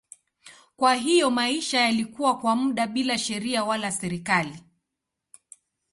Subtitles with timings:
[0.77, 4.59] Kwa hiyo maisha yalikuwa kwa muda bila sheria wala serikali.